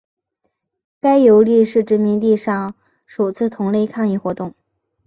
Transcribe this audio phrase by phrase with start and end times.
[0.99, 2.73] 该游利是殖民地上
[3.05, 4.55] 首次同类抗议活动。